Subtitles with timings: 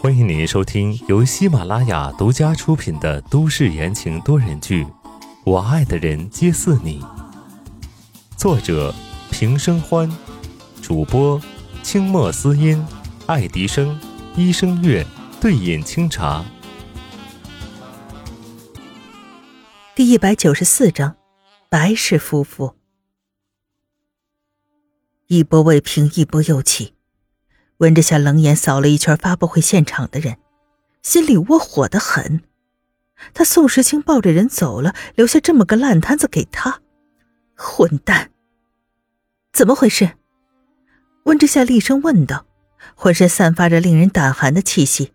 [0.00, 4.82] 欢迎您收听由喜马拉雅独家出品的都市言情多人剧
[5.44, 7.00] 《我爱的人皆似你》，
[8.36, 8.92] 作者
[9.30, 10.10] 平生欢，
[10.82, 11.40] 主播
[11.84, 12.84] 清墨思音、
[13.26, 13.96] 爱迪生、
[14.34, 15.06] 一生月、
[15.40, 16.44] 对饮清茶。
[19.94, 21.14] 第一百九十四章，
[21.68, 22.74] 白氏夫妇。
[25.28, 26.93] 一波未平，一波又起。
[27.78, 30.36] 温之夏冷眼扫了一圈发布会现场的人，
[31.02, 32.42] 心里窝火的很。
[33.32, 36.80] 他宋时清抱着人走了，留下这么个烂摊子给他，
[37.54, 38.30] 混蛋！
[39.52, 40.12] 怎么回事？
[41.24, 42.46] 温之夏厉声问道，
[42.94, 45.12] 浑身散发着令人胆寒的气息。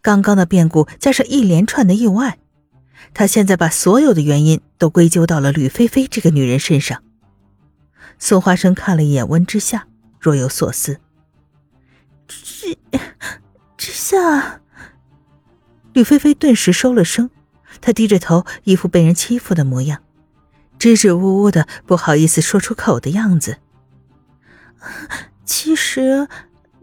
[0.00, 2.38] 刚刚的变故加上一连串的意外，
[3.14, 7.02] 他现在把所有的原因都归咎到了吕菲菲这个女人身上。
[8.18, 9.86] 宋华生看了一眼温之夏，
[10.20, 11.00] 若有所思。
[12.26, 12.76] 之
[13.76, 14.60] 之下，
[15.92, 17.30] 吕菲菲顿时收了声，
[17.80, 20.02] 她低着头，一副被人欺负的模样，
[20.78, 23.58] 支支吾吾的，不好意思说出口的样子。
[25.44, 26.28] 其实，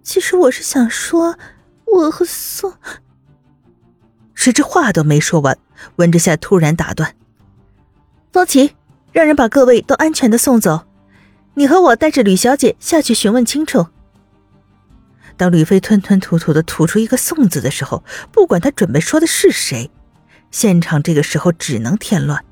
[0.04, 1.38] 其实我是想说，
[1.86, 2.74] 我和宋……
[4.34, 5.58] 谁知话都没说完，
[5.98, 7.16] 温之夏突然打断
[8.34, 8.76] ：“方琦，
[9.12, 10.88] 让人把各位都安全的送走。”
[11.54, 13.88] 你和我带着吕小姐下去询问清楚。
[15.42, 19.90] 当吕飞吞吞吐吐的吐出一个“宋”字的时候，不管他准备说的是谁，
[20.52, 22.46] 现场这个时候只能添乱。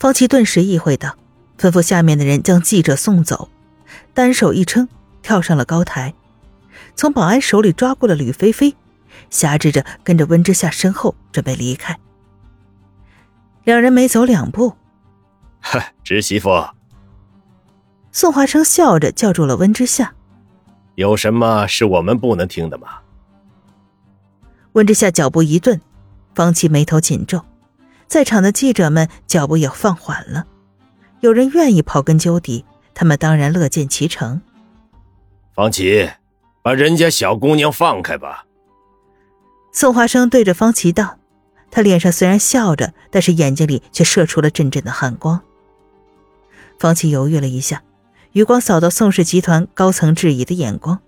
[0.00, 1.16] 方琦顿时意会到，
[1.56, 3.48] 吩咐下面的人将记者送走，
[4.12, 4.88] 单手一撑，
[5.22, 6.12] 跳上了高台，
[6.96, 8.74] 从保安手里抓过了吕菲菲，
[9.30, 11.96] 挟制着跟着温之夏身后准备离开。
[13.62, 14.74] 两人没走两步，
[15.60, 16.50] 哈，侄媳妇。
[18.10, 20.12] 宋华生笑着叫住了温之夏
[20.94, 22.88] ：“有什么是我们不能听的吗？”
[24.72, 25.80] 温之夏脚步一顿，
[26.34, 27.42] 方琦眉头紧皱，
[28.08, 30.46] 在场的记者们脚步也放缓了。
[31.20, 34.42] 有人愿意刨根究底，他们当然乐见其成。
[35.54, 36.10] 方琦，
[36.62, 38.46] 把人家小姑娘放开吧。”
[39.72, 41.18] 宋华生对着方琦道，
[41.70, 45.40] 他脸上虽然笑着，但是眼睛里却射出了阵阵的寒光。
[46.78, 47.82] 方琦犹豫了一下。
[48.34, 50.98] 余光扫到宋氏集团高层质疑的眼光，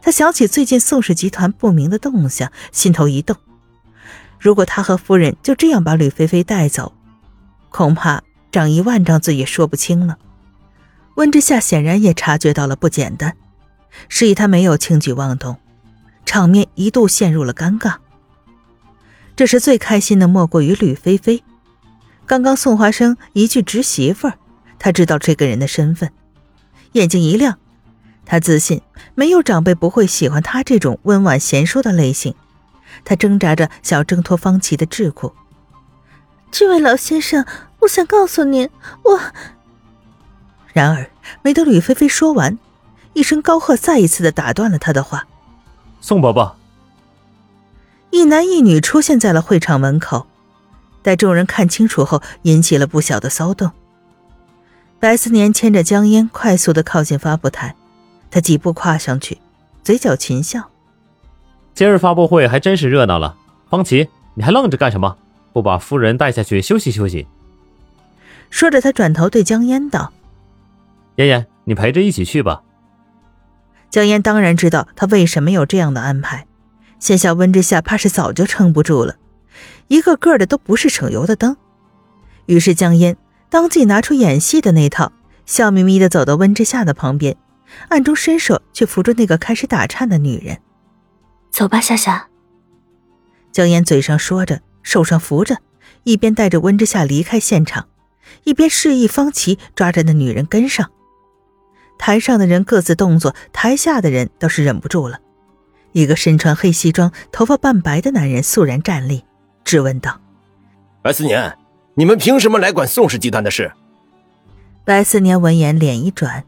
[0.00, 3.36] 他想起最近宋氏集团不明的动向，心头一动。
[4.40, 6.94] 如果他和夫人就这样把吕菲菲带走，
[7.68, 10.16] 恐怕长一万张嘴也说不清了。
[11.16, 13.36] 温之夏显然也察觉到了不简单，
[14.08, 15.58] 示意他没有轻举妄动，
[16.24, 17.96] 场面一度陷入了尴尬。
[19.36, 21.44] 这时最开心的莫过于吕菲菲，
[22.24, 24.38] 刚刚宋华生一句侄媳妇儿，
[24.78, 26.10] 他知道这个人的身份。
[26.94, 27.58] 眼睛一亮，
[28.24, 28.80] 他自信
[29.14, 32.34] 没有长辈不会喜欢他这种温婉贤淑的类型。
[33.04, 35.32] 他挣扎着想要挣脱方琦的桎梏。
[36.52, 37.44] 这位老先生，
[37.80, 38.70] 我想告诉您，
[39.02, 39.20] 我……
[40.72, 41.10] 然而
[41.42, 42.56] 没等吕菲菲说完，
[43.12, 45.26] 一声高喝再一次的打断了他的话
[46.00, 46.56] ：“宋伯伯。”
[48.10, 50.28] 一男一女出现在了会场门口，
[51.02, 53.72] 待众人看清楚后，引起了不小的骚动。
[55.04, 57.76] 白思年牵着江烟，快速的靠近发布台，
[58.30, 59.36] 他几步跨上去，
[59.82, 60.70] 嘴角噙笑。
[61.74, 63.36] 今日发布会还真是热闹了，
[63.68, 65.18] 方琦，你还愣着干什么？
[65.52, 67.26] 不把夫人带下去休息休息？
[68.48, 70.10] 说着，他转头对江烟道
[71.16, 72.62] ：“妍妍，你陪着一起去吧。”
[73.92, 76.46] 江烟当然知道他为什么有这样的安排，
[76.98, 79.16] 现下温之夏怕是早就撑不住了，
[79.88, 81.54] 一个个的都不是省油的灯，
[82.46, 83.14] 于是江烟。
[83.48, 85.12] 当即拿出演戏的那套，
[85.46, 87.36] 笑眯眯的走到温之夏的旁边，
[87.88, 90.58] 暗中伸手去扶住那个开始打颤的女人。
[91.50, 92.28] 走吧，夏夏。
[93.52, 95.58] 江烟嘴上说着，手上扶着，
[96.02, 97.86] 一边带着温之夏离开现场，
[98.42, 100.90] 一边示意方琦抓着那女人跟上。
[101.96, 105.20] 台上的人各自动作，台下的人倒是忍不住了。
[105.92, 109.24] 一个身穿黑西装、头发半白的男人肃然站立，
[109.62, 110.20] 质问道
[111.00, 111.56] ：“白思年。”
[111.96, 113.72] 你们凭什么来管宋氏集团的事？
[114.84, 116.44] 白思年闻言，脸一转，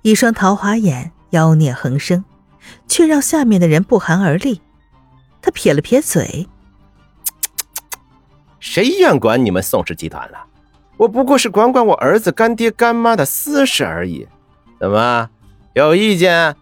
[0.00, 2.24] 一双桃花眼妖孽横生，
[2.86, 4.62] 却让下面的人不寒而栗。
[5.42, 6.48] 他撇了撇嘴
[8.58, 10.46] ：“谁愿管你们宋氏集团了？
[10.96, 14.26] 我不过是管管我儿子干爹干妈的私事而已。
[14.80, 15.28] 怎么，
[15.74, 16.56] 有意见？”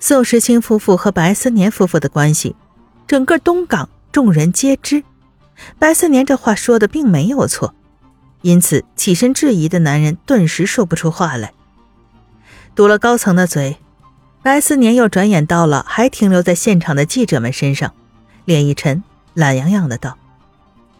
[0.00, 2.56] 宋时清夫妇和白思年夫妇的关系，
[3.06, 5.04] 整个东港众人皆知。
[5.78, 7.74] 白思年这话说的并没有错，
[8.42, 11.52] 因此起身质疑的男人顿时说不出话来，
[12.74, 13.78] 堵了高层的嘴。
[14.40, 17.92] 白思年又转眼到了还停留在现场的记者们身上，
[18.44, 19.02] 脸一沉，
[19.34, 20.16] 懒洋洋的道：“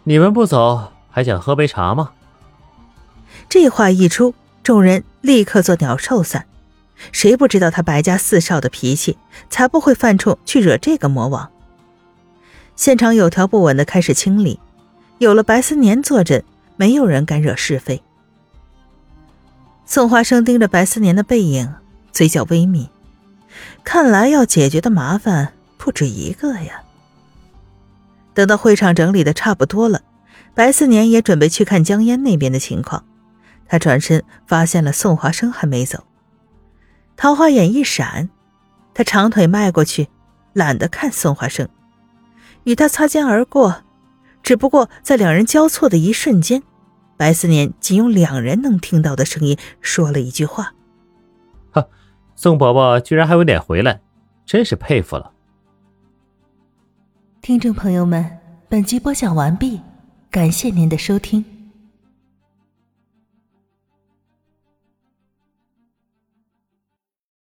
[0.03, 2.11] 你们不走，还想喝杯茶吗？”
[3.47, 6.45] 这话一出，众人立刻作鸟兽散。
[7.13, 9.17] 谁不知道他白家四少的脾气，
[9.49, 11.49] 才不会犯冲去惹这个魔王。
[12.79, 14.57] 现场有条不紊的开始清理，
[15.17, 16.41] 有了白思年坐镇，
[16.77, 18.01] 没有人敢惹是非。
[19.85, 21.73] 宋华生盯着白思年的背影，
[22.13, 22.87] 嘴角微抿。
[23.83, 26.81] 看来要解决的麻烦不止一个呀。
[28.33, 30.01] 等到会场整理的差不多了，
[30.53, 33.03] 白思年也准备去看江烟那边的情况。
[33.67, 36.05] 他转身发现了宋华生还没走，
[37.17, 38.29] 桃花眼一闪，
[38.93, 40.07] 他长腿迈过去，
[40.53, 41.67] 懒得看宋华生，
[42.69, 43.83] 与他擦肩而过。
[44.43, 46.61] 只不过在两人交错的一瞬间，
[47.17, 50.73] 白思年仅用两人能听到的声音说了一句话。
[51.71, 51.87] 哈
[52.35, 54.01] 宋伯伯居然还有脸回来，
[54.45, 55.31] 真是佩服了。
[57.41, 58.37] 听众朋友们，
[58.69, 59.81] 本集播讲完毕，
[60.29, 61.58] 感谢您的收听。